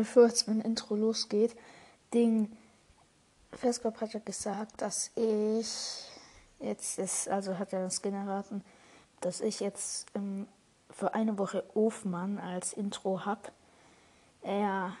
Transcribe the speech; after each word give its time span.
bevor 0.00 0.28
jetzt 0.28 0.48
mein 0.48 0.62
Intro 0.62 0.96
losgeht, 0.96 1.54
Ding, 2.14 2.56
Festkorb 3.52 4.00
hat 4.00 4.14
ja 4.14 4.20
gesagt, 4.24 4.80
dass 4.80 5.10
ich 5.14 6.10
jetzt 6.58 6.98
ist, 6.98 7.28
also 7.28 7.58
hat 7.58 7.74
er 7.74 7.82
das 7.82 8.00
generaten, 8.00 8.64
dass 9.20 9.42
ich 9.42 9.60
jetzt 9.60 10.06
ähm, 10.14 10.48
für 10.88 11.12
eine 11.12 11.36
Woche 11.36 11.64
Ofmann 11.74 12.38
als 12.38 12.72
Intro 12.72 13.26
hab. 13.26 13.52
Ja, 14.42 14.96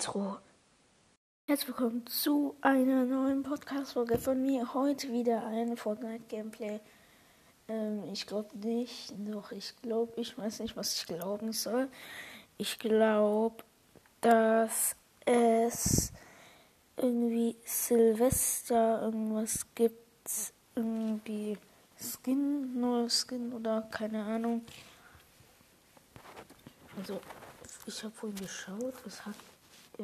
Intro. 0.00 0.38
Herzlich 1.46 1.68
willkommen 1.68 2.06
zu 2.06 2.56
einer 2.62 3.04
neuen 3.04 3.42
Podcast-Folge 3.42 4.16
von 4.16 4.40
mir. 4.40 4.72
Heute 4.72 5.12
wieder 5.12 5.44
ein 5.44 5.76
Fortnite-Gameplay. 5.76 6.80
Ähm, 7.68 8.04
ich 8.10 8.26
glaube 8.26 8.56
nicht, 8.56 9.12
doch 9.30 9.52
ich 9.52 9.74
glaube, 9.82 10.18
ich 10.18 10.38
weiß 10.38 10.60
nicht, 10.60 10.74
was 10.74 10.94
ich 10.94 11.06
glauben 11.06 11.52
soll. 11.52 11.90
Ich 12.56 12.78
glaube, 12.78 13.62
dass 14.22 14.96
es 15.26 16.12
irgendwie 16.96 17.56
Silvester 17.66 19.02
irgendwas 19.02 19.66
gibt. 19.74 20.30
Irgendwie 20.76 21.58
Skin, 21.98 22.80
neuer 22.80 23.10
Skin 23.10 23.52
oder 23.52 23.82
keine 23.90 24.24
Ahnung. 24.24 24.64
Also, 26.96 27.20
ich 27.84 28.02
habe 28.02 28.14
vorhin 28.14 28.38
geschaut, 28.38 28.94
es, 29.06 29.26
hat, 29.26 29.34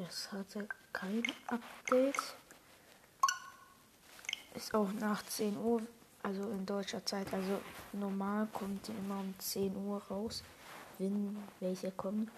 es 0.03 0.31
hatte 0.33 0.69
kein 0.93 1.23
Update. 1.47 2.37
Ist 4.55 4.75
auch 4.75 4.93
nach 4.93 5.23
10 5.25 5.57
Uhr, 5.59 5.83
also 6.23 6.43
in 6.51 6.65
deutscher 6.67 7.05
Zeit. 7.05 7.33
Also 7.33 7.61
normal 7.93 8.49
kommt 8.53 8.89
die 8.89 8.93
immer 8.93 9.21
um 9.21 9.35
10 9.39 9.77
Uhr 9.77 10.03
raus, 10.11 10.43
wenn 10.99 11.37
welche 11.61 11.91
kommen. 11.93 12.31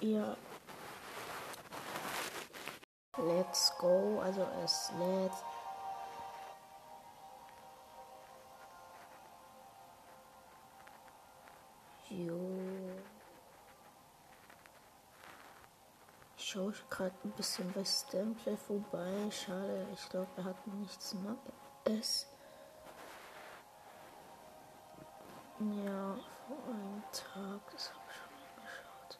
Ja. 0.00 0.36
Let's 3.18 3.72
go, 3.78 4.20
also 4.20 4.48
es 4.64 4.90
lädt. 4.98 5.51
Ich 16.72 16.88
gerade 16.88 17.14
ein 17.24 17.30
bisschen 17.32 17.70
bei 17.72 17.84
Stamplay 17.84 18.56
vorbei. 18.56 19.30
Schade, 19.30 19.86
ich 19.92 20.08
glaube, 20.08 20.28
er 20.38 20.44
hat 20.44 20.66
nichts 20.66 21.14
Neues. 21.14 22.26
Ja, 25.58 26.16
vor 26.48 26.56
einem 26.66 27.02
Tag, 27.12 27.60
das 27.72 27.92
habe 27.92 28.00
ich 28.08 28.16
schon 28.16 28.32
angeschaut. 28.56 29.18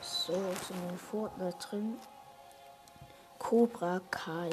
So, 0.00 0.32
sind 0.32 0.82
wir 0.82 0.90
in 0.90 0.98
Fortnite 0.98 1.58
drin. 1.68 1.98
Cobra 3.38 4.00
Kai. 4.10 4.50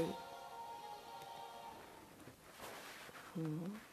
Hm. 3.36 3.85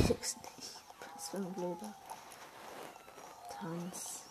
Ich 0.00 0.08
nicht. 0.08 0.36
Was 1.14 1.28
für 1.30 1.36
ein 1.38 1.52
blöder 1.52 1.94
Tanz. 3.60 4.22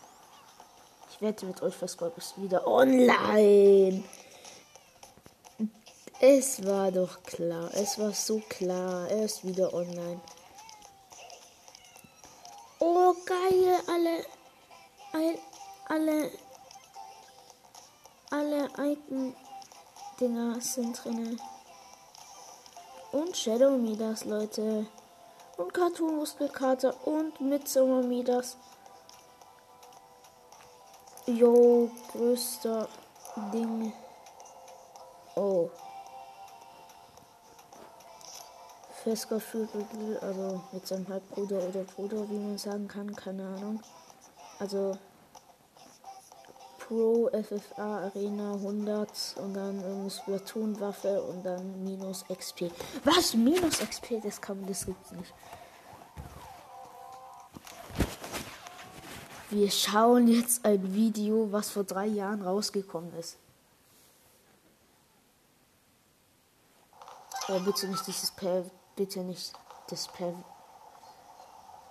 Ich 1.10 1.20
wette 1.20 1.46
mit 1.46 1.60
euch, 1.62 1.74
Festgold 1.74 2.16
ist 2.16 2.40
wieder 2.40 2.66
online. 2.66 4.04
Es 6.20 6.64
war 6.64 6.90
doch 6.90 7.22
klar. 7.22 7.70
Es 7.74 7.98
war 7.98 8.12
so 8.12 8.40
klar. 8.48 9.08
Er 9.08 9.24
ist 9.24 9.44
wieder 9.44 9.72
online. 9.72 10.20
Oh, 12.80 13.14
geil. 13.24 13.80
Alle. 13.86 14.24
All, 15.12 15.38
alle. 15.88 16.30
Alle 18.30 18.68
Icon-Dinger 18.78 20.60
sind 20.60 21.04
drin. 21.04 21.40
Und 23.12 23.36
Shadow 23.36 23.76
Midas, 23.78 24.24
Leute. 24.24 24.86
Und 25.58 25.74
Cartoon 25.74 26.16
Muskelkater 26.16 26.94
und 27.04 27.40
Midsummer 27.40 28.02
Midas. 28.02 28.56
Jo, 31.26 31.90
größter 32.12 32.88
Ding. 33.52 33.92
Oh. 35.34 35.68
Fesker 39.02 39.40
also 40.20 40.62
mit 40.70 40.86
seinem 40.86 41.08
Halbbruder 41.08 41.58
oder 41.58 41.82
Bruder, 41.82 42.30
wie 42.30 42.38
man 42.38 42.56
sagen 42.56 42.86
kann, 42.86 43.14
keine 43.16 43.42
Ahnung. 43.42 43.82
Also 44.60 44.96
Pro 46.88 47.28
FFA 47.34 48.06
Arena 48.06 48.54
100 48.54 49.10
und 49.36 49.52
dann 49.52 49.84
ähm, 49.84 50.08
Splatoon 50.08 50.80
Waffe 50.80 51.20
und 51.20 51.44
dann 51.44 51.84
minus 51.84 52.24
XP. 52.26 52.72
Was? 53.04 53.34
Minus 53.34 53.80
XP? 53.80 54.22
Das 54.22 54.40
kann 54.40 54.66
das 54.66 54.86
gibt's 54.86 55.12
nicht. 55.12 55.34
Wir 59.50 59.70
schauen 59.70 60.28
jetzt 60.28 60.64
ein 60.64 60.94
Video, 60.94 61.52
was 61.52 61.68
vor 61.68 61.84
drei 61.84 62.06
Jahren 62.06 62.40
rausgekommen 62.40 63.12
ist. 63.18 63.36
Oh, 67.48 67.60
bitte 67.60 67.86
nicht 67.88 68.06
dieses 68.06 68.30
per. 68.30 68.64
Bitte 68.96 69.20
nicht 69.20 69.52
das 69.90 70.08
per. 70.08 70.32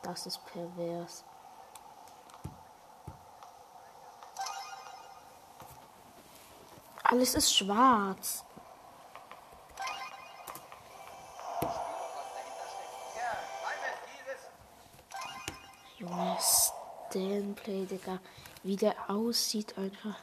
Das 0.01 0.25
ist 0.25 0.43
pervers. 0.47 1.23
Alles 7.17 7.33
ist 7.33 7.51
schwarz. 7.51 8.45
Junge, 15.97 16.38
Stanplay, 16.39 17.88
Digga. 17.88 18.19
Wie 18.61 18.75
der 18.75 18.94
aussieht 19.07 19.75
einfach. 19.79 20.19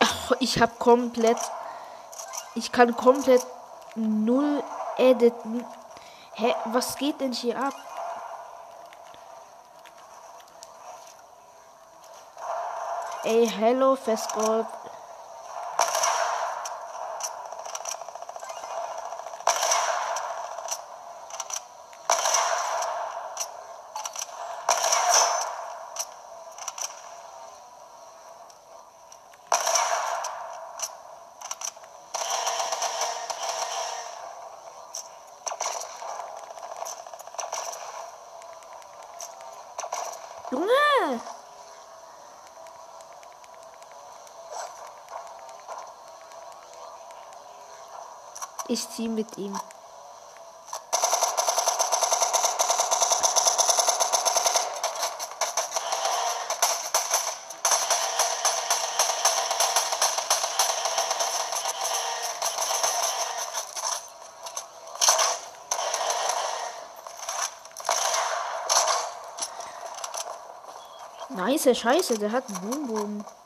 Ach, 0.00 0.32
ich 0.40 0.58
hab 0.58 0.78
komplett 0.78 1.36
ich 2.54 2.72
kann 2.72 2.96
komplett 2.96 3.46
null 3.94 4.62
editen. 4.96 5.64
Hä, 6.34 6.54
was 6.66 6.96
geht 6.96 7.20
denn 7.20 7.32
hier 7.32 7.58
ab? 7.58 7.74
Ey, 13.24 13.46
hello, 13.46 13.96
Festgold. 13.96 14.66
Ich 48.72 48.88
zieh 48.88 49.06
mit 49.06 49.36
ihm. 49.36 49.54
Nice, 71.28 71.76
scheiße, 71.76 72.18
der 72.18 72.32
hat 72.32 72.44
einen 72.48 72.60
Boombogen. 72.62 73.41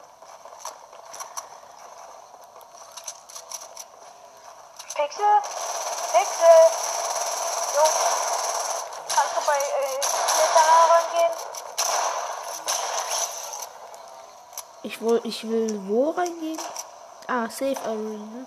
Ich, 14.86 15.02
woll, 15.02 15.20
ich 15.24 15.42
will 15.48 15.80
wo 15.88 16.10
reingehen? 16.10 16.60
Ah, 17.26 17.48
Safe 17.50 17.76
Area, 17.84 18.18
ne? 18.18 18.46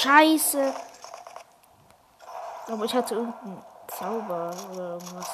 Scheiße. 0.00 0.87
Aber 2.70 2.84
ich 2.84 2.94
hatte 2.94 3.14
irgendeinen 3.14 3.64
Zauber 3.86 4.50
oder 4.70 4.90
irgendwas. 4.92 5.28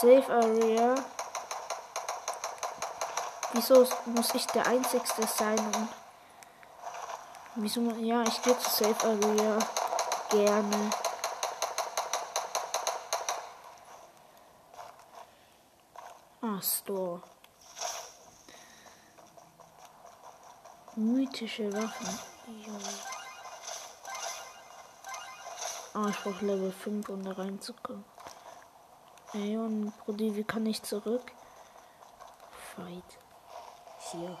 Safe 0.00 0.32
Area. 0.32 0.94
Wieso 3.52 3.86
muss 4.06 4.34
ich 4.34 4.46
der 4.46 4.66
Einzigste 4.66 5.26
sein? 5.26 5.58
Und 7.54 7.62
wieso? 7.62 7.80
Ja, 7.80 8.22
ich 8.22 8.42
gehe 8.42 8.58
zu 8.58 8.70
Safe 8.70 9.06
Area. 9.06 9.58
Gerne. 10.30 10.90
Ah, 16.42 16.60
Store. 16.62 17.22
Mythische 20.96 21.72
Waffen. 21.72 22.18
Jo. 22.66 22.72
Ah, 25.92 26.06
ich 26.08 26.16
brauche 26.20 26.46
Level 26.46 26.70
5, 26.70 27.08
um 27.08 27.24
da 27.24 27.32
reinzukommen. 27.32 28.04
Ey, 29.32 29.56
und 29.56 29.92
Brudi, 29.98 30.36
wie 30.36 30.44
kann 30.44 30.64
ich 30.66 30.82
zurück? 30.84 31.32
Fight. 32.76 33.18
Hier. 34.12 34.38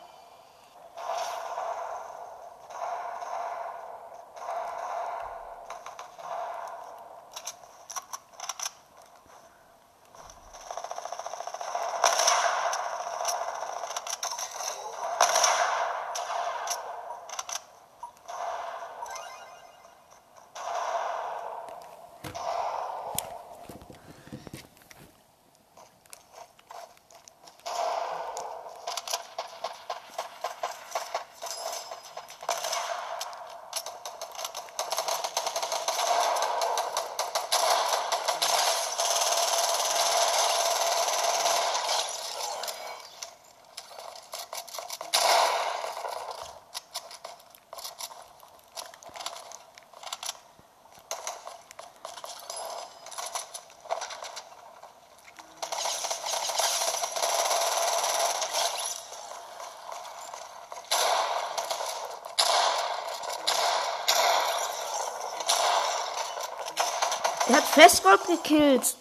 Festgold 67.72 68.26
gekillt. 68.26 68.96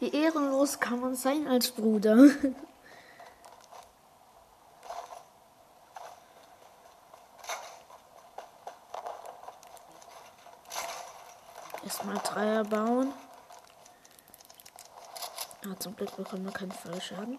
Wie 0.00 0.12
ehrenlos 0.12 0.80
kann 0.80 0.98
man 1.00 1.14
sein 1.14 1.46
als 1.46 1.70
Bruder? 1.70 2.16
Erstmal 11.84 12.18
Dreier 12.18 12.64
bauen. 12.64 13.12
Ah, 15.64 15.76
zum 15.78 15.94
Glück 15.94 16.16
bekommen 16.16 16.46
wir 16.46 16.52
keinen 16.52 16.72
Fallschaden. 16.72 17.38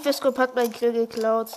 Fiskop 0.00 0.38
hat 0.38 0.54
mein 0.54 0.72
Kill 0.72 0.92
geklaut. 0.92 1.50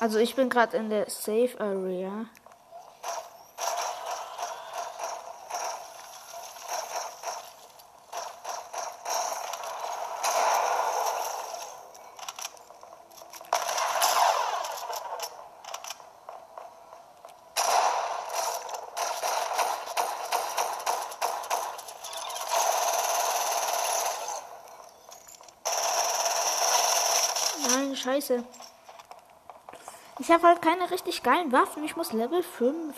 Also 0.00 0.18
ich 0.18 0.34
bin 0.34 0.48
gerade 0.48 0.78
in 0.78 0.88
der 0.88 1.10
Safe 1.10 1.54
Area. 1.60 2.26
Nein, 27.68 27.94
scheiße. 27.94 28.44
Ich 30.18 30.30
habe 30.30 30.46
halt 30.46 30.62
keine 30.62 30.90
richtig 30.90 31.22
geilen 31.22 31.52
Waffen. 31.52 31.84
Ich 31.84 31.96
muss 31.96 32.12
Level 32.12 32.42
5. 32.42 32.96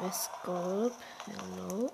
Westgolb. 0.00 0.94
Hello. 1.26 1.90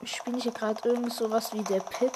Ich 0.00 0.16
spiele 0.16 0.38
hier 0.38 0.52
gerade 0.52 0.88
irgend 0.88 1.12
sowas 1.12 1.52
wie 1.52 1.62
der 1.62 1.80
Pit. 1.80 2.12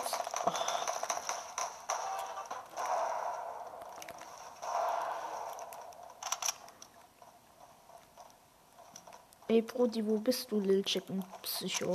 Oh. 9.52 9.54
Ey, 9.54 9.60
Brody, 9.60 10.02
wo 10.02 10.18
bist 10.18 10.50
du, 10.50 10.60
Lil 10.60 10.82
Chicken 10.82 11.22
Psycho? 11.42 11.92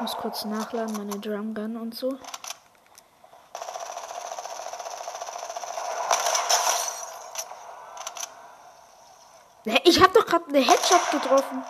Muss 0.00 0.16
kurz 0.16 0.44
nachladen, 0.44 0.96
meine 0.96 1.18
Drum 1.18 1.54
Gun 1.54 1.76
und 1.76 1.94
so. 1.94 2.18
Ich 9.84 10.02
hab 10.02 10.12
doch 10.12 10.26
gerade 10.26 10.46
eine 10.48 10.58
Headshot 10.58 11.10
getroffen. 11.10 11.62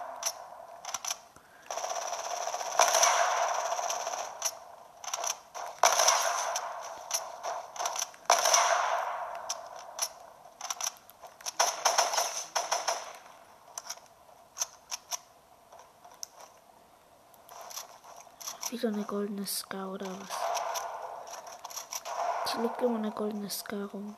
Goldene 19.44 19.46
Scar 19.46 19.90
oder 19.90 20.06
was? 20.06 20.28
Hier 22.52 22.62
liegt 22.62 22.80
immer 22.82 22.98
eine 22.98 23.10
goldene 23.10 23.50
Scar 23.50 23.90
rum. 23.90 24.16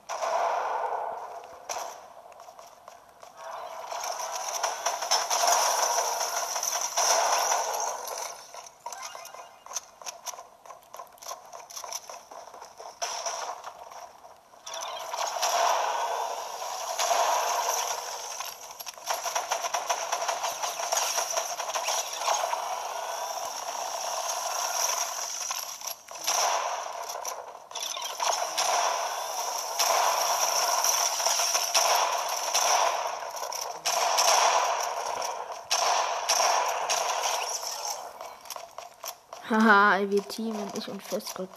Haha, 39.97 40.11
wir 40.11 40.29
teamen, 40.29 40.71
ich 40.77 40.89
und 40.89 41.03
Festgott. 41.03 41.49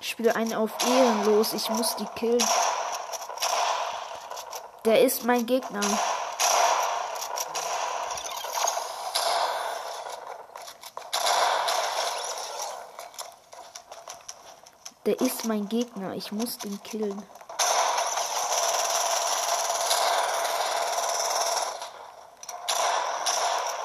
Ich 0.00 0.10
spiele 0.10 0.34
einen 0.34 0.54
auf 0.54 0.72
ehrenlos, 0.84 1.52
ich 1.52 1.68
muss 1.70 1.94
die 1.96 2.06
killen. 2.16 2.44
Der 4.84 5.02
ist 5.02 5.24
mein 5.24 5.46
Gegner. 5.46 5.80
Der 15.08 15.18
ist 15.22 15.46
mein 15.46 15.66
Gegner. 15.70 16.12
Ich 16.12 16.32
muss 16.32 16.58
den 16.58 16.82
killen. 16.82 17.22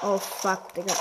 Oh 0.02 0.18
fuck, 0.18 0.74
Digga. 0.74 0.94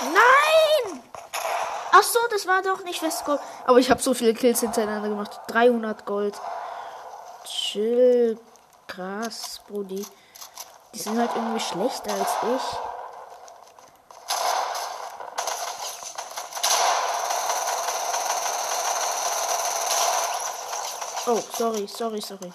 Nein! 0.00 1.02
Ach 1.92 2.02
so, 2.02 2.18
das 2.32 2.48
war 2.48 2.57
doch 2.68 2.84
nicht 2.84 3.02
Westgold. 3.02 3.40
Aber 3.66 3.78
ich 3.78 3.90
habe 3.90 4.00
so 4.00 4.14
viele 4.14 4.34
Kills 4.34 4.60
hintereinander 4.60 5.08
gemacht. 5.08 5.40
300 5.48 6.04
Gold. 6.04 6.34
Chill. 7.44 8.38
Krass, 8.86 9.60
Brudi. 9.68 10.06
Die 10.94 10.98
sind 10.98 11.18
halt 11.18 11.30
irgendwie 11.34 11.60
schlechter 11.60 12.12
als 12.12 12.30
ich. 12.42 12.78
Oh, 21.26 21.42
sorry, 21.52 21.86
sorry, 21.86 22.20
sorry. 22.22 22.50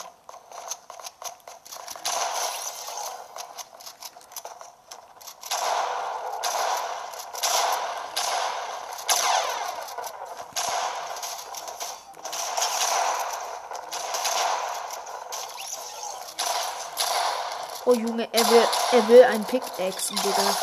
Oh 17.86 17.94
Junge, 17.94 18.30
er 18.32 18.50
will, 18.50 18.68
er 18.94 19.08
will 19.10 19.24
ein 19.26 19.44
Pickaxe, 19.44 20.14
Digga. 20.14 20.58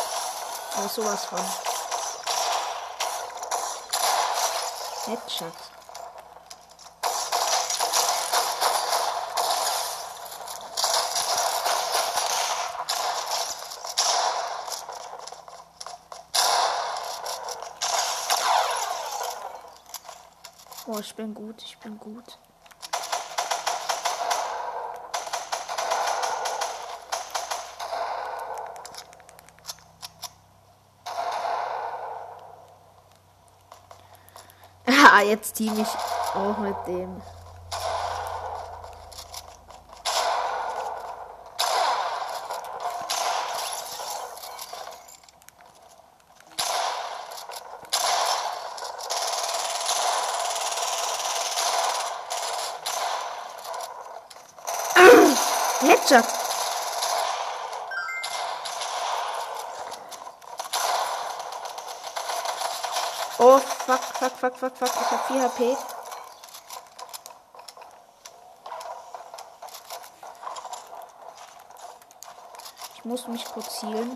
Oh, 0.77 0.87
sowas 0.87 1.25
von. 1.25 1.39
Headshot. 5.05 5.53
Oh, 20.87 20.97
ich 20.99 21.15
bin 21.15 21.35
gut, 21.35 21.61
ich 21.61 21.77
bin 21.77 21.99
gut. 21.99 22.39
Jetzt 35.23 35.55
team 35.55 35.73
ich 35.77 35.87
auch 36.35 36.57
mit 36.57 36.75
dem. 36.87 37.21
Headshot. 55.81 56.40
Fuck, 64.21 64.37
fuck, 64.37 64.55
fuck, 64.55 64.77
fuck. 64.77 64.89
Ich 64.89 65.11
hab 65.11 65.27
4 65.27 65.41
HP. 65.41 65.77
Ich 72.95 73.05
muss 73.05 73.27
mich 73.27 73.45
kurz 73.45 73.81
healen. 73.81 74.15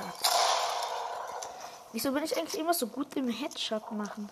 Headshot. 0.00 0.30
Wieso 1.92 2.12
bin 2.12 2.22
ich 2.22 2.36
eigentlich 2.36 2.60
immer 2.60 2.74
so 2.74 2.86
gut 2.86 3.16
im 3.16 3.28
Headshot 3.28 3.92
machen? 3.92 4.30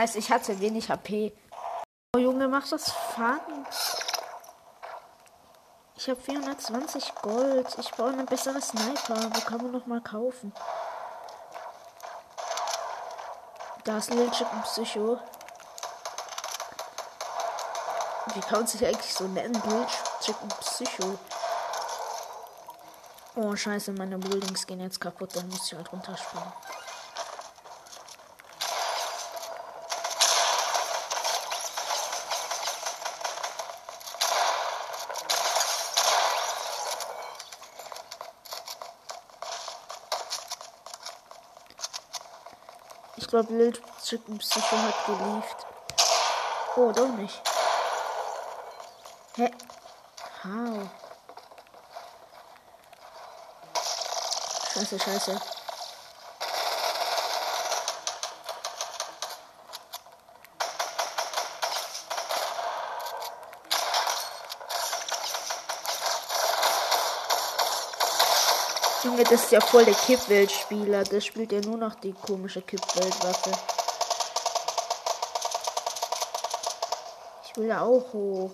Scheiße, 0.00 0.18
ich 0.18 0.30
hatte 0.30 0.58
wenig 0.60 0.88
HP. 0.88 1.30
Oh 2.16 2.18
Junge, 2.18 2.48
mach 2.48 2.66
das 2.66 2.90
Fun. 2.90 3.38
Ich 5.94 6.08
habe 6.08 6.18
420 6.18 7.14
Gold. 7.16 7.66
Ich 7.78 7.90
brauche 7.90 8.08
eine 8.08 8.24
bessere 8.24 8.62
Sniper. 8.62 9.30
Wo 9.30 9.40
kann 9.42 9.58
man 9.58 9.72
noch 9.72 9.84
mal 9.84 10.00
kaufen? 10.00 10.54
Da 13.84 13.98
ist 13.98 14.08
Lil 14.08 14.30
Chicken 14.30 14.62
Psycho. 14.62 15.18
Wie 18.32 18.40
kann 18.40 18.60
man 18.60 18.66
sich 18.66 18.86
eigentlich 18.86 19.12
so 19.12 19.24
nennen? 19.24 19.52
Lil 19.52 19.86
Chicken 20.22 20.48
Psycho. 20.60 21.18
Oh, 23.36 23.54
scheiße, 23.54 23.92
meine 23.92 24.16
Buildings 24.16 24.66
gehen 24.66 24.80
jetzt 24.80 24.98
kaputt. 24.98 25.36
Dann 25.36 25.46
muss 25.50 25.70
ich 25.70 25.76
halt 25.76 25.92
runterspringen. 25.92 26.50
Glaube, 43.30 43.54
Lil 43.54 43.72
Psycho 43.72 44.76
hat 44.76 45.06
gelieft. 45.06 45.66
Oh, 46.76 46.92
doch 46.92 47.08
nicht. 47.16 47.40
Hä? 49.36 49.50
How? 50.44 50.88
Scheiße, 54.72 54.98
scheiße. 54.98 55.40
Das 69.30 69.44
ist 69.44 69.52
ja 69.52 69.60
voll 69.60 69.84
der 69.84 69.94
Kippweltspieler. 69.94 71.04
Der 71.04 71.20
spielt 71.20 71.52
ja 71.52 71.60
nur 71.60 71.76
noch 71.76 71.94
die 71.94 72.12
komische 72.12 72.62
Kippweltwaffe. 72.62 73.52
Ich 77.44 77.56
will 77.56 77.68
da 77.68 77.82
auch 77.82 78.12
hoch. 78.12 78.50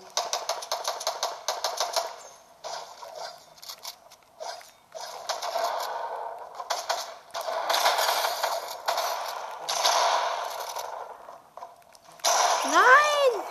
Nein! 12.64 13.42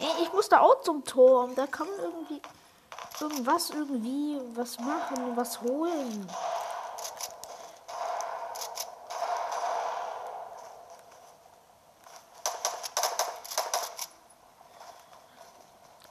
Ey, 0.00 0.22
ich 0.24 0.32
muss 0.32 0.48
da 0.48 0.60
auch 0.60 0.82
zum 0.82 1.04
Turm. 1.04 1.54
Da 1.54 1.68
kann 1.68 1.86
man 1.86 2.00
irgendwie 2.00 2.42
irgendwas 3.20 3.70
irgendwie 3.70 4.40
was 4.54 4.78
machen, 4.80 5.36
was 5.36 5.60
holen. 5.60 6.28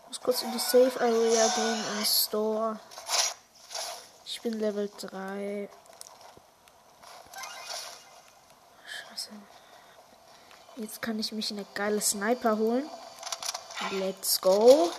Muss 0.07 0.21
kurz 0.21 0.41
in 0.41 0.51
die 0.51 0.59
Safe 0.59 0.99
Area 0.99 1.47
gehen 1.55 1.83
im 1.97 2.05
Store. 2.05 2.79
Ich 4.25 4.41
bin 4.41 4.53
Level 4.59 4.89
3. 4.99 5.69
Scheiße. 8.85 9.29
Jetzt 10.77 11.01
kann 11.01 11.19
ich 11.19 11.31
mich 11.31 11.51
eine 11.51 11.65
geile 11.73 12.01
Sniper 12.01 12.57
holen. 12.57 12.89
Let's 13.91 14.41
go. 14.41 14.91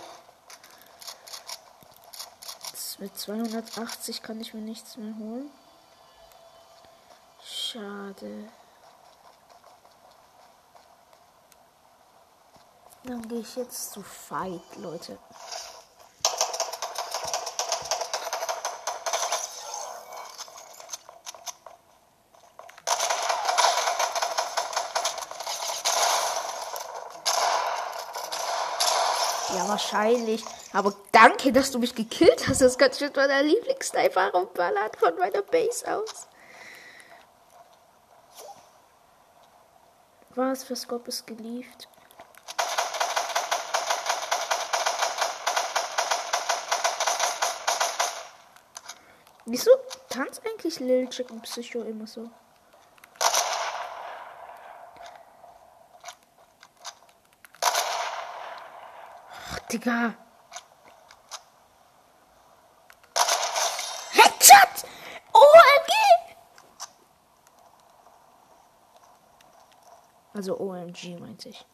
Mit 2.99 3.17
280 3.17 4.21
kann 4.21 4.41
ich 4.41 4.53
mir 4.53 4.59
nichts 4.59 4.97
mehr 4.97 5.15
holen. 5.17 5.49
Schade. 7.41 8.49
Dann 13.09 13.27
gehe 13.27 13.39
ich 13.39 13.55
jetzt 13.55 13.91
zu 13.93 14.03
Fight, 14.03 14.61
Leute. 14.77 15.17
Ja, 29.55 29.67
wahrscheinlich. 29.67 30.45
Aber 30.73 30.93
danke, 31.11 31.51
dass 31.51 31.71
du 31.71 31.79
mich 31.79 31.95
gekillt 31.95 32.47
hast. 32.47 32.61
Das 32.61 32.77
kann 32.77 32.91
ich 32.91 33.01
mit 33.01 33.15
meiner 33.15 33.41
Lieblingssniper 33.41 34.33
rumballern 34.33 34.91
von 34.99 35.17
meiner 35.17 35.41
Base 35.41 35.83
aus. 35.91 36.27
Was 40.35 40.63
für 40.63 40.75
Skop 40.75 41.07
ist 41.07 41.25
geliefert? 41.25 41.87
Wieso 49.51 49.71
tanzt 50.09 50.45
eigentlich 50.45 50.79
Lil 50.79 51.09
Chicken 51.09 51.41
Psycho 51.41 51.81
immer 51.81 52.05
so? 52.05 52.29
Ach, 59.51 59.59
Digga. 59.71 60.13
Headshot! 64.11 64.85
OMG! 65.33 65.91
Also 70.35 70.59
OMG 70.59 71.19
meinte 71.19 71.49
ich. 71.49 71.65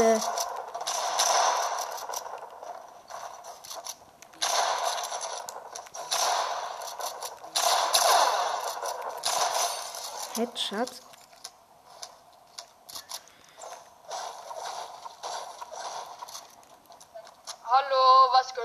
Scheiße. 0.00 0.20
Headshot. 10.36 10.90
Hallo, 17.64 18.32
was 18.32 18.54
geht? 18.54 18.64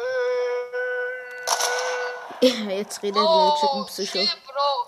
Ja, 2.41 2.69
jetzt 2.71 3.01
redet 3.03 3.15
der 3.15 3.55
Chicken 3.59 3.85
Psycho. 3.87 4.19
shit, 4.19 4.43
Bro. 4.45 4.87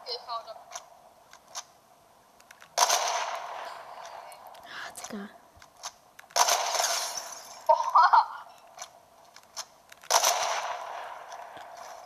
Okay, 0.02 0.18
found 0.26 0.46
him. 0.46 0.56
Ah, 4.66 4.90
Digga. 4.96 5.28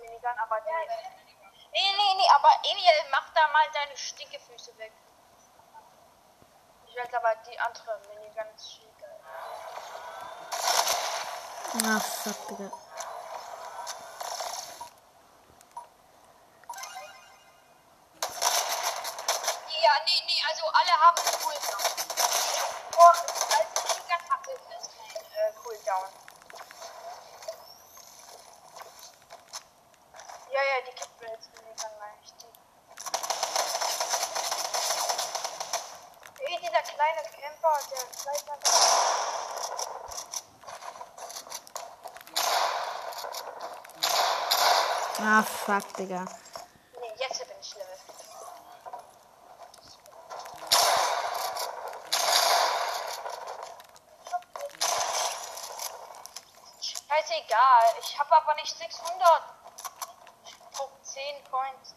Minigun, 0.00 0.38
aber 0.38 0.60
die. 0.60 0.70
Nee, 1.72 1.92
nee, 1.96 2.14
nee, 2.16 2.28
aber 2.34 2.50
Emil, 2.64 3.10
mach 3.10 3.28
da 3.30 3.48
mal 3.48 3.66
deine 3.72 3.96
Stinkefüße 3.96 4.76
weg. 4.78 4.92
Will 7.06 7.14
aber 7.14 7.36
die 7.48 7.58
andere 7.60 8.00
Minigun 8.08 8.46
viel 8.58 8.88
geil. 8.98 9.20
Ah, 11.84 12.00
fuck, 12.00 12.48
Digga. 12.48 12.85
Fuck, 45.66 45.82
Digga. 45.98 46.24
Nee, 47.00 47.12
jetzt 47.18 47.40
bin 47.40 47.56
ich 47.60 47.74
Level. 47.74 47.98
Scheißegal, 56.80 57.84
ich 58.00 58.18
habe 58.18 58.36
aber 58.36 58.54
nicht 58.54 58.78
600. 58.78 59.42
Ich 60.44 60.56
brauche 60.70 61.02
10 61.02 61.44
Coins 61.50 61.96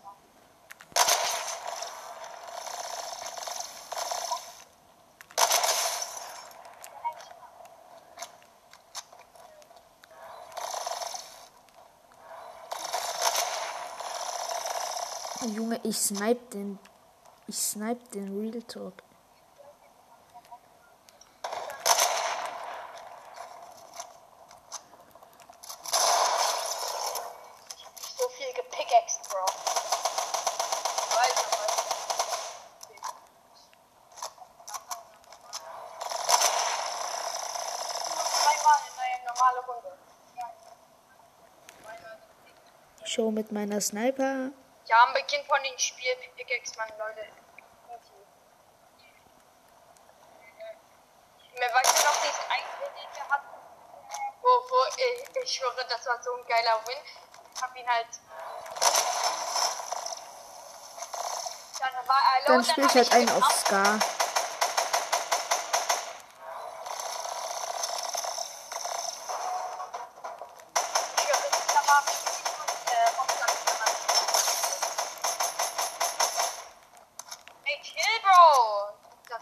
Junge, 15.59 15.77
ich 15.83 15.97
snipe 15.97 16.39
den. 16.53 16.79
Ich 17.45 17.57
snipe 17.57 18.01
den 18.13 18.39
Real 18.39 18.61
Talk. 18.61 18.93
Show 43.03 43.31
mit 43.31 43.51
meiner 43.51 43.81
Sniper. 43.81 44.53
Ja, 44.89 45.03
am 45.03 45.13
Beginn 45.13 45.45
von 45.45 45.61
dem 45.61 45.77
Spiel 45.77 46.15
Pickaxe, 46.35 46.75
Mann, 46.75 46.89
Leute. 46.97 47.27
Mir 51.53 51.69
weiß 51.75 51.93
ich 51.93 52.05
noch 52.05 52.21
diesen 52.23 52.49
einen, 52.49 52.95
den 52.95 53.15
wir 53.15 53.29
hatten, 53.29 53.47
wo, 54.41 54.47
wo 54.47 54.77
ich, 54.97 55.43
ich 55.43 55.53
schwöre, 55.53 55.85
das 55.87 56.07
war 56.07 56.19
so 56.23 56.33
ein 56.33 56.45
geiler 56.47 56.81
Win. 56.87 56.97
Ich 57.53 57.61
hab 57.61 57.75
ihn 57.75 57.87
halt. 57.87 58.07
Dann 61.79 62.07
war 62.07 62.21
er 62.21 62.45
Dann 62.45 62.55
alone, 62.55 62.63
spiel 62.63 62.85
ich 62.85 62.89
hab 62.89 62.95
halt 62.95 63.11
einen 63.11 63.29
auf 63.29 63.51
Scar. 63.51 63.99
Ey, 77.69 77.77
chill, 77.83 78.19
Bro! 78.23 78.95
Das 79.29 79.41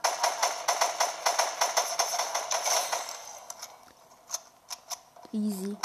Easy. 5.32 5.78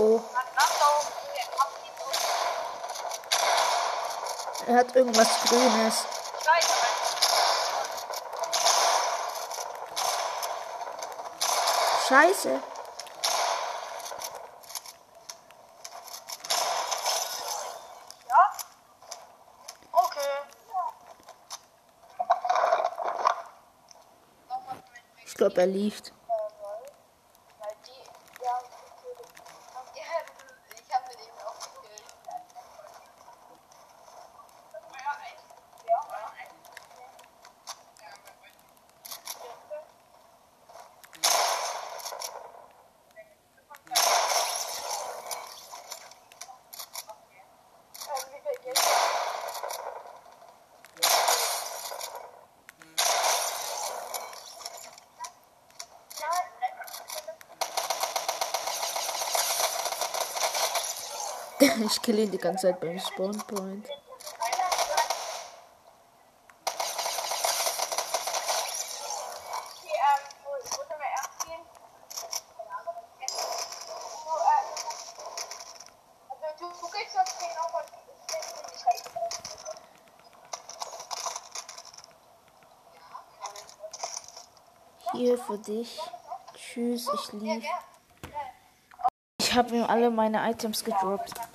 oh. 0.00 0.20
Er 4.66 4.74
hat 4.76 4.94
irgendwas 4.94 5.28
Grünes. 5.48 6.04
Scheiße. 12.08 12.60
Ich 25.24 25.34
glaube, 25.34 25.60
er 25.60 25.66
liegt. 25.66 26.12
ich 61.90 62.02
kill 62.02 62.18
ihn 62.20 62.30
die 62.30 62.38
ganze 62.38 62.68
Zeit 62.68 62.80
beim 62.80 62.98
Spawnpoint. 62.98 63.88
Hier 85.12 85.36
für 85.38 85.58
dich. 85.58 85.98
Tschüss, 86.54 87.10
ich 87.12 87.32
liebe. 87.32 87.66
Ich 89.40 89.54
habe 89.54 89.74
ihm 89.74 89.84
alle 89.84 90.10
meine 90.10 90.48
Items 90.48 90.84
gedroppt. 90.84 91.49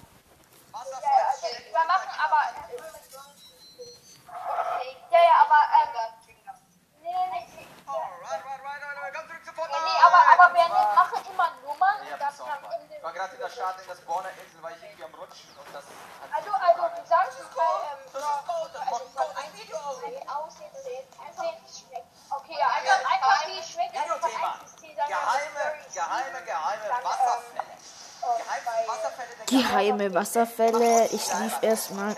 geheime 29.75 30.13
Wasserfälle. 30.13 31.05
Ich 31.11 31.27
lief 31.41 31.57
erstmal 31.61 32.15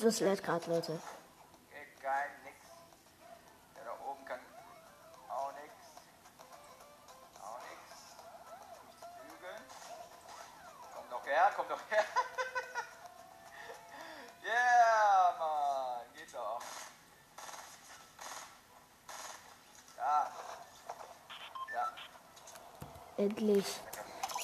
auf 0.00 0.04
das 0.04 0.22
Red 0.22 0.42
gerade, 0.42 0.70
Leute. 0.70 0.98
Egal, 1.98 2.30
nix. 2.42 2.56
Der 3.76 3.84
da 3.84 3.92
oben 4.08 4.24
kann 4.24 4.40
auch 5.28 5.52
nix. 5.52 5.74
Auch 7.42 7.60
nix. 7.68 7.80
Bügeln. 9.28 9.62
Komm 10.94 11.04
doch 11.10 11.26
her, 11.26 11.52
komm 11.54 11.68
doch 11.68 11.90
her. 11.90 12.04
yeah, 14.42 15.36
Mann. 15.38 16.14
Geht 16.14 16.32
doch. 16.32 16.62
Da. 19.96 20.32
Da. 21.74 21.92
Endlich 23.18 23.80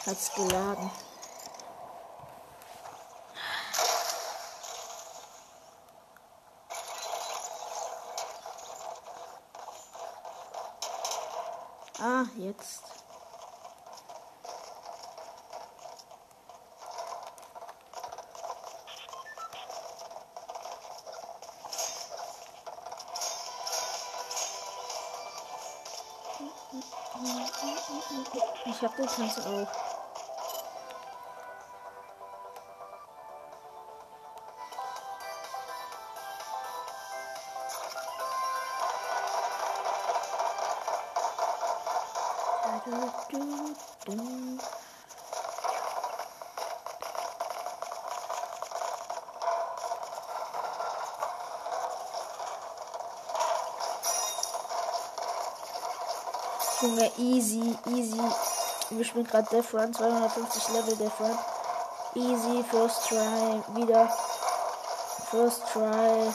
hat's 0.05 0.35
geladen. 0.35 0.91
Ah, 12.09 12.25
jetzt. 12.37 12.85
Ich 28.67 28.83
hab 28.83 28.97
den 28.97 29.07
Tanz 29.09 29.39
auch. 29.39 29.86
Junge, 56.87 57.11
easy, 57.19 57.77
easy. 57.89 58.23
Wir 58.91 59.05
spielen 59.05 59.27
gerade 59.27 59.49
Death 59.51 59.75
Run, 59.75 59.93
250 59.93 60.69
Level 60.69 60.97
Death 60.97 61.19
Run. 61.19 61.37
Easy, 62.15 62.63
first 62.71 63.09
try, 63.09 63.61
wieder. 63.75 64.09
First 65.29 65.63
try, 65.73 66.33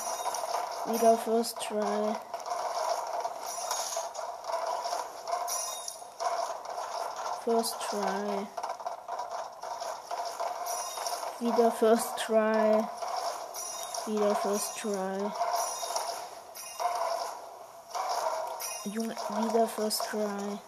wieder 0.87 1.17
first 1.19 1.57
try. 1.61 2.15
First 7.45 7.75
try. 7.89 8.47
Wieder 11.39 11.71
first 11.71 12.17
try. 12.17 12.83
Wieder 14.05 14.35
first 14.35 14.77
try. 14.77 15.31
Junge, 18.85 19.15
wieder 19.15 19.67
First 19.67 20.05
Try. 20.09 20.59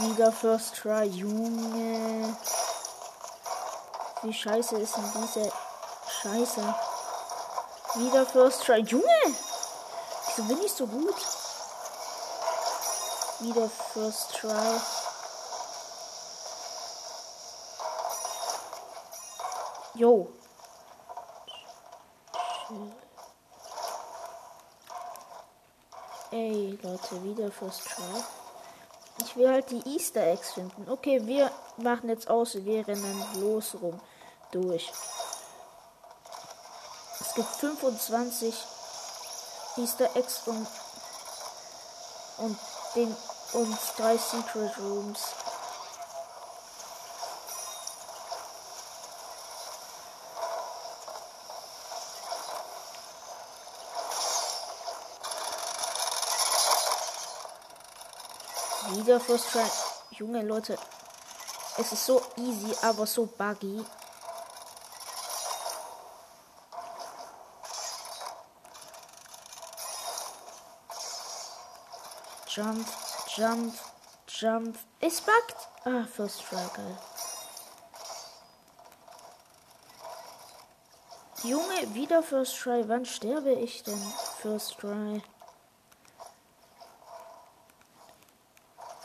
Wieder 0.00 0.32
First 0.32 0.76
Try, 0.76 1.04
Junge. 1.04 2.38
Wie 4.22 4.32
scheiße 4.32 4.78
ist 4.78 4.96
denn 4.96 5.12
diese 5.14 5.52
Scheiße? 6.22 6.74
Wieder 7.96 8.24
First 8.24 8.64
Try, 8.64 8.78
Junge. 8.78 9.04
Wieso 10.26 10.42
bin 10.48 10.62
ich 10.62 10.72
so 10.72 10.86
gut? 10.86 11.16
Wieder 13.40 13.68
First 13.92 14.36
Try. 14.40 14.80
Jo. 19.96 20.28
Ey, 26.30 26.78
Leute, 26.82 27.24
wieder 27.24 27.50
First 27.50 27.88
Try. 27.88 28.22
Ich 29.22 29.34
will 29.36 29.48
halt 29.48 29.70
die 29.70 29.82
Easter 29.94 30.20
Eggs 30.20 30.52
finden. 30.52 30.90
Okay, 30.90 31.24
wir 31.24 31.50
machen 31.78 32.10
jetzt 32.10 32.28
aus, 32.28 32.56
wir 32.56 32.86
rennen 32.86 33.24
los 33.36 33.74
rum. 33.80 33.98
Durch. 34.50 34.92
Es 37.18 37.34
gibt 37.34 37.48
25 37.48 38.54
Easter 39.78 40.14
Eggs 40.14 40.42
und, 40.44 40.66
und, 42.36 42.58
den, 42.94 43.16
und 43.54 43.78
drei 43.96 44.18
Secret 44.18 44.76
Rooms. 44.78 45.20
Wieder 59.06 59.20
First 59.20 59.52
Try. 59.52 59.62
Junge 60.18 60.42
Leute, 60.42 60.76
es 61.78 61.92
ist 61.92 62.06
so 62.06 62.20
easy, 62.38 62.74
aber 62.82 63.06
so 63.06 63.24
buggy. 63.24 63.84
Jump, 72.48 72.84
jump, 73.36 73.74
jump. 74.26 74.76
Es 74.98 75.20
buggt. 75.20 75.56
Ah, 75.84 76.04
First 76.12 76.42
Try, 76.48 76.56
geil. 76.74 76.98
Junge, 81.44 81.94
wieder 81.94 82.24
First 82.24 82.58
Try. 82.58 82.82
Wann 82.88 83.04
sterbe 83.04 83.52
ich 83.52 83.84
denn? 83.84 84.02
First 84.42 84.78
Try. 84.80 85.22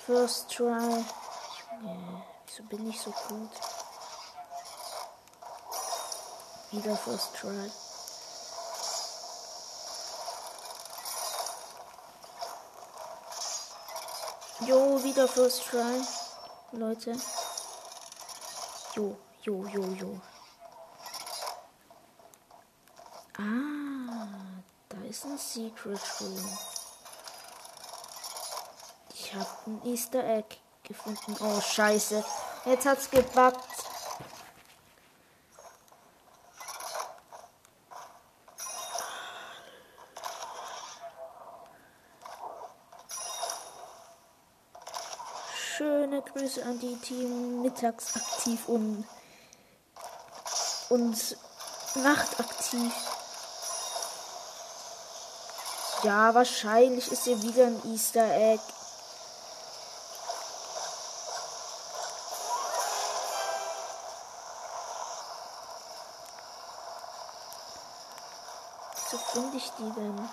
First 0.06 0.50
Try. 0.50 1.06
Wieso 2.48 2.64
bin 2.64 2.90
ich 2.90 3.00
so 3.00 3.12
gut? 3.12 3.52
Wieder 6.72 6.98
First 6.98 7.36
Try. 7.36 7.72
Jo, 14.68 15.04
wieder 15.04 15.28
First 15.28 15.68
Try. 15.70 16.02
Leute. 16.72 17.16
Jo, 18.96 19.18
jo, 19.44 19.66
jo, 19.68 19.84
jo. 19.84 20.22
Ah, 23.38 24.64
da 24.90 24.98
ist 25.08 25.26
ein 25.26 25.38
Secret 25.38 26.02
Room. 26.20 26.81
Ich 29.32 29.38
habe 29.38 29.48
ein 29.66 29.82
Easter 29.86 30.26
Egg 30.26 30.58
gefunden. 30.84 31.38
Oh, 31.40 31.62
scheiße. 31.62 32.22
Jetzt 32.66 32.86
hat's 32.86 33.10
gebackt. 33.10 33.64
Schöne 45.78 46.22
Grüße 46.24 46.66
an 46.66 46.78
die 46.82 46.98
Team 46.98 47.62
mittagsaktiv 47.62 48.68
und 48.68 49.06
und 50.90 51.38
nachtaktiv. 51.96 52.94
Ja, 56.04 56.34
wahrscheinlich 56.34 57.10
ist 57.10 57.24
hier 57.24 57.42
wieder 57.42 57.68
ein 57.68 57.94
Easter 57.94 58.30
Egg. 58.36 58.62
Finde 69.42 69.58
ich 69.58 69.72
die 69.78 69.92
denn? 69.92 70.30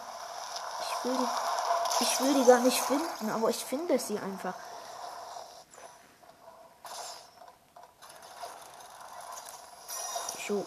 Ich 0.81 1.05
will 1.05 1.17
die, 1.17 2.05
ich 2.05 2.21
will 2.21 2.35
die 2.35 2.45
gar 2.45 2.61
nicht 2.61 2.81
finden, 2.81 3.31
aber 3.31 3.49
ich 3.49 3.65
finde 3.65 3.99
sie 3.99 4.19
einfach. 4.19 4.55
So, 10.47 10.65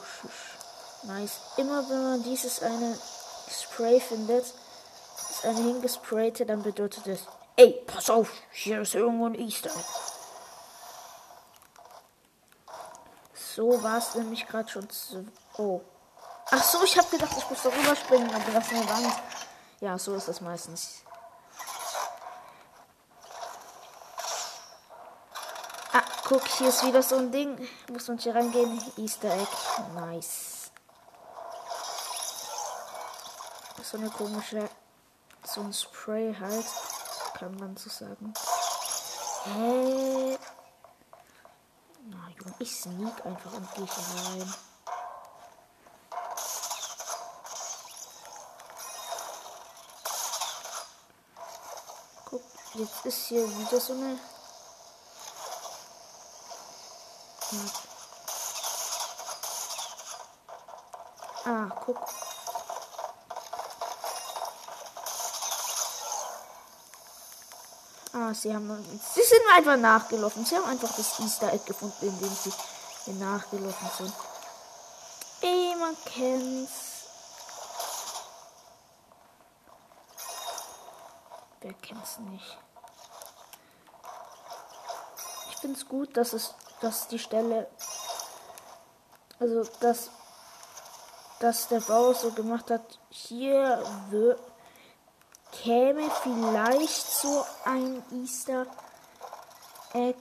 nice. 1.04 1.40
Immer 1.58 1.88
wenn 1.90 2.04
man 2.04 2.24
dieses 2.24 2.62
eine 2.62 2.98
Spray 3.50 4.00
findet, 4.00 4.46
das 5.18 5.46
eine 5.46 5.60
hingesprayte, 5.60 6.46
dann 6.46 6.62
bedeutet 6.64 7.08
es, 7.08 7.22
ey, 7.56 7.84
pass 7.88 8.10
auf, 8.10 8.32
hier 8.52 8.82
ist 8.82 8.96
irgendwo 8.96 9.26
ein 9.26 9.36
Easter. 9.36 9.72
So 13.34 13.82
war 13.84 13.98
es 13.98 14.16
nämlich 14.16 14.48
gerade 14.48 14.70
schon. 14.70 14.88
Oh. 15.58 15.82
Ach 16.54 16.64
so, 16.64 16.84
ich 16.84 16.98
habe 16.98 17.08
gedacht, 17.08 17.32
ich 17.38 17.50
muss 17.50 17.64
darüber 17.64 17.96
springen, 17.96 18.30
aber 18.34 18.52
das 18.52 18.66
ist 18.66 18.74
eine 18.74 18.90
Wand. 18.90 19.14
Ja, 19.80 19.98
so 19.98 20.16
ist 20.16 20.28
das 20.28 20.42
meistens. 20.42 21.02
Ah, 25.94 26.04
guck, 26.26 26.46
hier 26.46 26.68
ist 26.68 26.86
wieder 26.86 27.02
so 27.02 27.18
ein 27.18 27.32
Ding. 27.32 27.68
Muss 27.90 28.08
man 28.10 28.18
hier 28.18 28.36
reingehen. 28.36 28.82
Easter 28.98 29.32
Egg. 29.32 29.48
Nice. 29.96 30.72
So 33.82 33.98
eine 33.98 34.10
komische. 34.10 34.70
So 35.46 35.62
ein 35.62 35.74
Spray 35.74 36.36
halt. 36.38 36.66
Kann 37.34 37.56
man 37.56 37.76
so 37.78 37.90
sagen. 37.90 38.34
Hä? 39.46 40.38
Na, 42.06 42.28
Junge, 42.38 42.56
ich 42.60 42.80
sneak 42.80 43.26
einfach 43.26 43.54
und 43.54 43.74
gehe 43.74 43.86
hier 43.86 44.42
rein. 44.42 44.54
Guck, 52.30 52.44
jetzt 52.74 53.06
ist 53.06 53.28
hier 53.28 53.48
wieder 53.58 53.80
so 53.80 53.94
eine 53.94 54.18
Ah, 61.44 61.68
guck. 61.86 61.98
Ah, 68.14 68.34
sie 68.34 68.54
haben. 68.54 69.02
Sie 69.14 69.24
sind 69.24 69.42
einfach 69.56 69.76
nachgelaufen. 69.78 70.46
Sie 70.46 70.56
haben 70.56 70.70
einfach 70.70 70.96
das 70.96 71.20
Easter 71.20 71.52
Egg 71.52 71.66
gefunden, 71.66 72.06
indem 72.06 72.30
sie 72.30 72.54
hier 73.06 73.16
nachgelaufen 73.16 73.90
sind. 73.98 74.14
Ey, 75.42 75.76
man 75.78 75.98
kennt's. 76.06 76.91
Wer 81.62 81.74
kennt's 81.74 82.18
nicht? 82.18 82.58
Ich 85.52 85.58
find's 85.58 85.88
gut, 85.88 86.18
dass 86.18 86.34
es, 86.34 86.56
dass 86.82 87.08
die 87.08 87.20
Stelle, 87.20 87.68
also 89.40 89.64
dass, 89.80 90.10
dass 91.40 91.68
der 91.68 91.82
Bauer 91.82 92.16
so 92.16 92.32
gemacht 92.32 92.72
hat. 92.72 93.00
Hier 93.10 93.86
wird 94.10 94.40
käme 95.52 96.10
vielleicht 96.24 97.12
so 97.12 97.46
ein 97.66 98.04
Easter 98.12 98.66
Egg. 99.94 100.18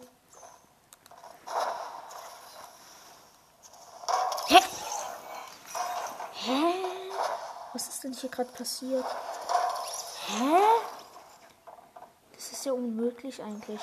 Hä? 4.49 4.61
Hä? 6.32 6.74
Was 7.72 7.88
ist 7.88 8.05
denn 8.05 8.12
hier 8.12 8.28
gerade 8.28 8.51
passiert? 8.51 9.07
Hä? 10.26 11.00
Ist 12.61 12.67
ja 12.67 12.73
unmöglich 12.75 13.43
eigentlich. 13.43 13.81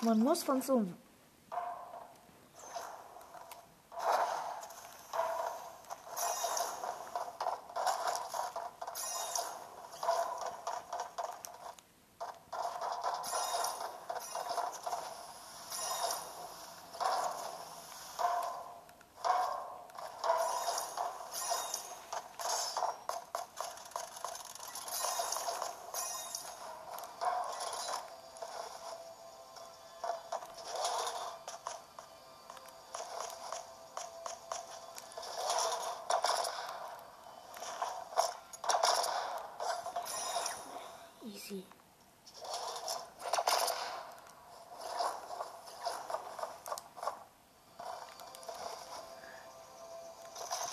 Man 0.00 0.20
muss 0.20 0.42
von 0.42 0.62
so 0.62 0.78
einem 0.78 0.96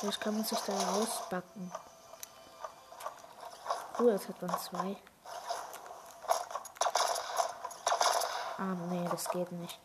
Vielleicht 0.01 0.19
kann 0.19 0.33
man 0.33 0.43
sich 0.43 0.57
da 0.61 0.73
rausbacken. 0.73 1.71
Oh, 3.99 4.09
jetzt 4.09 4.27
hat 4.27 4.41
man 4.41 4.59
zwei. 4.59 4.97
Ah, 8.57 8.73
nee, 8.89 9.07
das 9.11 9.29
geht 9.29 9.51
nicht. 9.51 9.79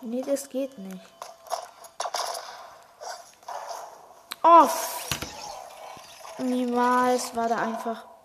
Nee, 0.00 0.22
das 0.22 0.48
geht 0.48 0.78
nicht. 0.78 1.04
Oh! 4.42 4.68
Niemals 6.38 7.36
war 7.36 7.50
da 7.50 7.56
einfach. 7.56 8.15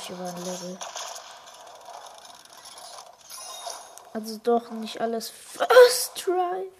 Hier 0.00 0.18
war 0.18 0.28
ein 0.28 0.44
Level. 0.44 0.78
Also 4.14 4.38
doch 4.38 4.70
nicht 4.70 5.00
alles 5.00 5.30
First 5.30 6.16
Try. 6.16 6.70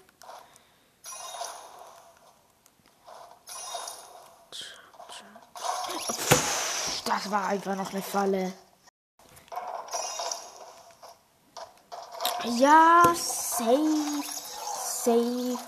Das 7.04 7.30
war 7.30 7.46
einfach 7.48 7.76
noch 7.76 7.90
eine 7.92 8.02
Falle. 8.02 8.52
Ja, 12.44 13.02
safe. 13.14 14.22
Safe. 15.04 15.58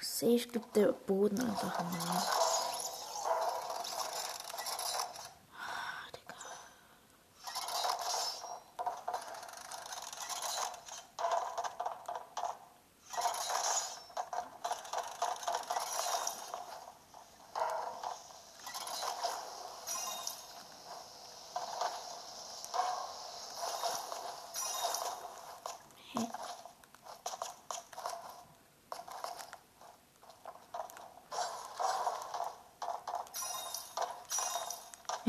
Safe 0.00 0.48
gibt 0.48 0.76
der 0.76 0.92
Boden 0.92 1.40
einfach 1.40 1.78
einen. 1.78 2.39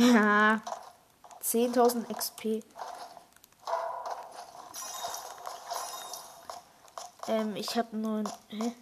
Ja. 0.02 0.62
10.000 1.44 2.12
XP. 2.12 2.64
Ähm, 7.28 7.56
ich 7.56 7.78
habe 7.78 7.96
nur. 7.96 8.24
Hä? 8.50 8.76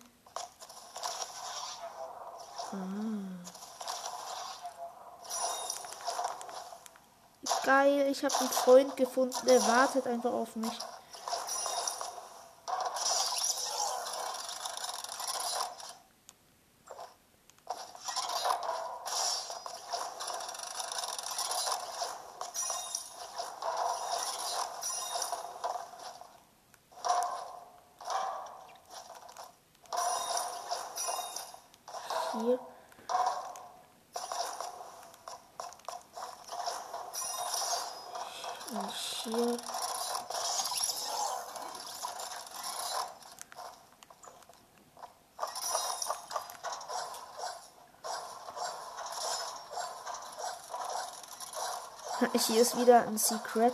Ah. 2.72 2.78
Geil, 7.66 8.08
ich 8.10 8.24
habe 8.24 8.36
einen 8.40 8.50
Freund 8.50 8.96
gefunden, 8.96 9.36
der 9.46 9.62
wartet 9.68 10.08
einfach 10.08 10.32
auf 10.32 10.56
mich. 10.56 10.80
Hier 52.50 52.64
ist 52.64 52.76
wieder 52.78 53.06
ein 53.06 53.16
Secret. 53.16 53.74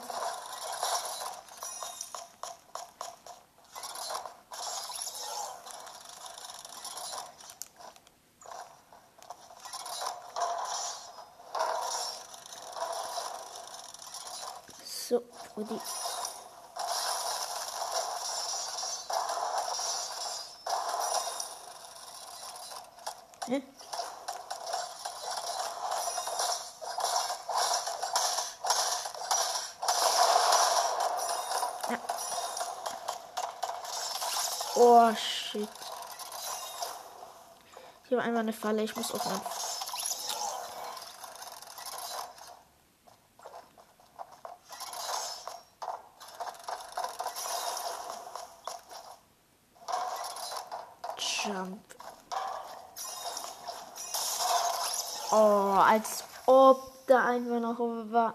So, 14.83 15.21
Brudi. 15.53 15.75
Hä? 15.75 16.24
Einmal 38.25 38.41
eine 38.41 38.53
Falle, 38.53 38.83
ich 38.83 38.95
muss 38.95 39.11
auf 39.11 39.25
einen 39.27 39.41
Jump. 51.19 51.79
Oh, 55.31 55.35
als 55.77 56.23
ob 56.47 57.05
da 57.05 57.25
einfach 57.25 57.59
noch 57.59 57.77
war. 57.79 58.33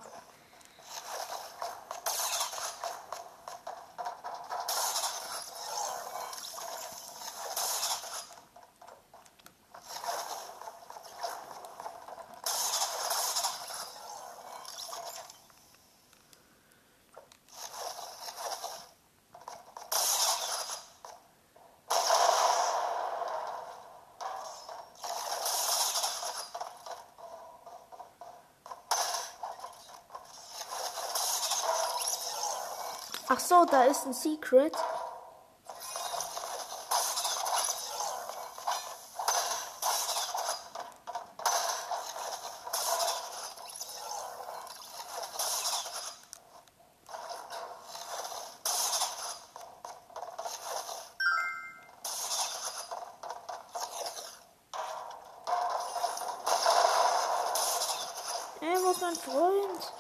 Ach 33.33 33.39
so, 33.39 33.65
da 33.65 33.85
ist 33.85 34.07
ein 34.07 34.13
Secret. 34.13 34.77
Ey, 58.61 58.83
wo 58.83 58.91
ist 58.91 59.01
mein 59.01 59.15
Freund? 59.15 60.00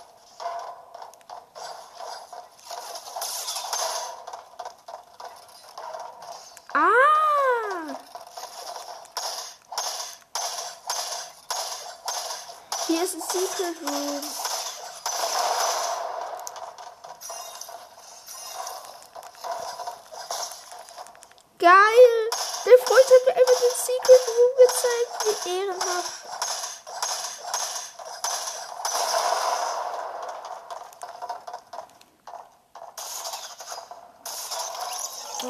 Secret 13.32 13.76
Room. 13.82 14.22
Geil! 21.58 22.30
Der 22.64 22.78
Freund 22.78 23.06
hat 23.06 23.26
mir 23.26 23.34
einfach 23.36 23.60
den 23.60 23.76
Secret 23.86 24.24
Room 24.26 24.52
gezeigt. 24.66 25.12
Wie 25.24 25.50
ehrenhaft. 25.60 26.12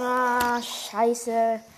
Ah, 0.03 0.61
scheiße. 0.61 1.70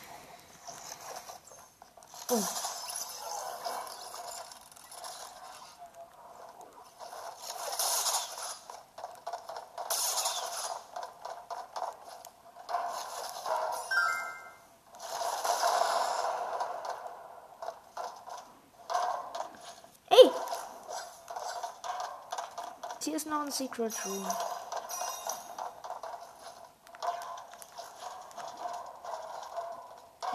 Secret 23.53 23.93
Room. 24.07 24.27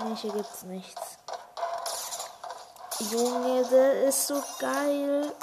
Nee, 0.04 0.16
hier 0.18 0.34
gibt's 0.34 0.62
nichts. 0.62 1.18
Junge, 3.10 3.66
der 3.66 4.04
ist 4.04 4.28
so 4.28 4.44
geil. 4.60 5.34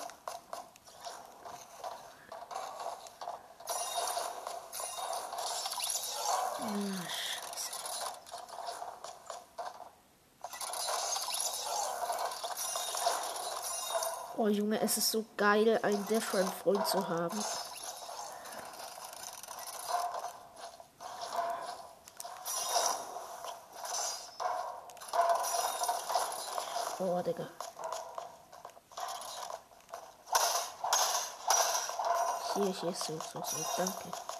Junge, 14.54 14.80
es 14.80 14.96
ist 14.96 15.10
so 15.10 15.24
geil, 15.36 15.78
einen 15.82 16.06
Different-Freund 16.06 16.86
zu 16.86 17.08
haben. 17.08 17.44
Oh, 27.00 27.20
Digga. 27.22 27.48
Hier, 32.54 32.66
hier, 32.66 32.94
so, 32.94 33.18
so, 33.18 33.42
so, 33.42 33.56
danke. 33.76 34.33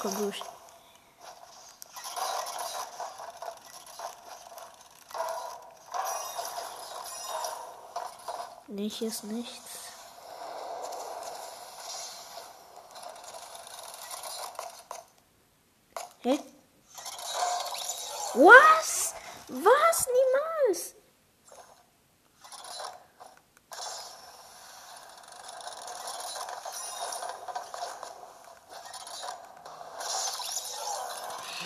Komm 0.00 0.16
durch. 0.16 0.42
Nee, 8.68 8.88
hier 8.88 9.08
ist 9.08 9.24
nichts. 9.24 9.80
Hä? 16.20 16.38
Was? 18.34 19.14
Was? 19.48 20.06
Niemals! 20.06 20.94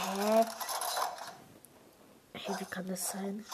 Hä? 0.05 0.45
Hey, 2.35 2.55
wie 2.59 2.65
kann 2.67 2.87
das 2.89 3.11
sein? 3.11 3.45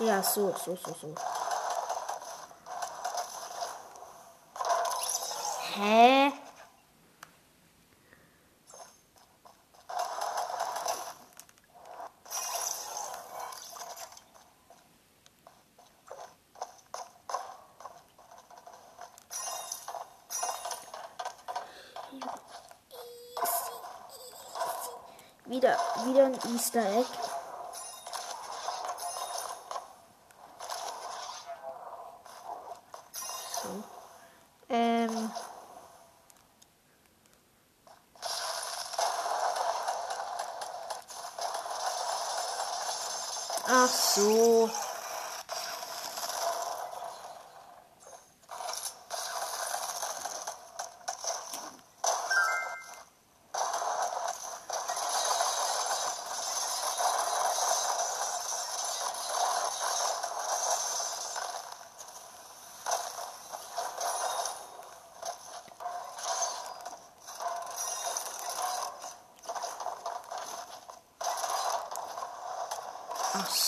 Ja, 0.00 0.22
so, 0.22 0.52
so, 0.64 0.76
so, 0.76 0.92
so. 0.94 1.14
Hä? 5.76 6.43
Wieder 26.74 26.86
ein 26.86 26.94
Easter 26.94 26.98
Egg. 26.98 27.06
So. 33.62 33.84
Ähm. 34.68 35.30
Ach 43.66 43.88
so. 43.88 44.70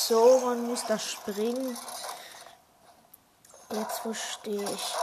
Man 0.09 0.69
muss 0.69 0.85
da 0.87 0.97
springen. 1.01 1.77
Jetzt 3.73 3.99
verstehe 3.99 4.63
ich. 4.63 4.95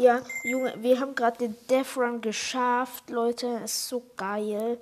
Ja, 0.00 0.22
Junge, 0.42 0.72
wir 0.78 1.00
haben 1.00 1.14
gerade 1.14 1.38
den 1.38 1.56
Death 1.68 1.96
Run 1.96 2.20
geschafft, 2.20 3.10
Leute. 3.10 3.46
Ist 3.64 3.88
so 3.88 4.02
geil. 4.16 4.78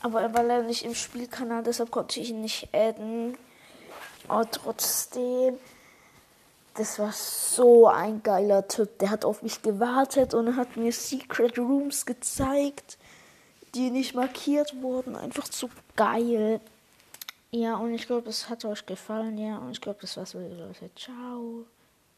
Aber 0.00 0.20
er 0.20 0.34
war 0.34 0.42
leider 0.42 0.64
nicht 0.64 0.84
im 0.84 0.94
Spielkanal, 0.94 1.62
deshalb 1.62 1.92
konnte 1.92 2.18
ich 2.18 2.30
ihn 2.30 2.40
nicht 2.40 2.74
adden. 2.74 3.38
Aber 4.26 4.50
trotzdem, 4.50 5.58
das 6.74 6.98
war 6.98 7.12
so 7.12 7.86
ein 7.86 8.22
geiler 8.22 8.66
Typ. 8.66 8.98
Der 8.98 9.10
hat 9.10 9.24
auf 9.24 9.42
mich 9.42 9.62
gewartet 9.62 10.34
und 10.34 10.56
hat 10.56 10.76
mir 10.76 10.92
Secret 10.92 11.56
Rooms 11.58 12.04
gezeigt, 12.04 12.98
die 13.76 13.90
nicht 13.90 14.14
markiert 14.14 14.82
wurden. 14.82 15.14
Einfach 15.14 15.46
so 15.46 15.70
geil. 15.94 16.60
Ja, 17.52 17.76
und 17.76 17.94
ich 17.94 18.06
glaube, 18.06 18.28
es 18.30 18.48
hat 18.48 18.64
euch 18.64 18.84
gefallen. 18.86 19.38
Ja, 19.38 19.58
und 19.58 19.70
ich 19.70 19.80
glaube, 19.80 19.98
das 20.00 20.16
war's, 20.16 20.34
Leute. 20.34 20.90
Ciao. 20.96 21.64